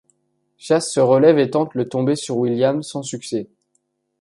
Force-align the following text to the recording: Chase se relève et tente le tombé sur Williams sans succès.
Chase 0.57 0.89
se 0.93 0.99
relève 0.99 1.37
et 1.37 1.51
tente 1.51 1.75
le 1.75 1.87
tombé 1.87 2.15
sur 2.15 2.35
Williams 2.37 2.87
sans 2.87 3.03
succès. 3.03 3.47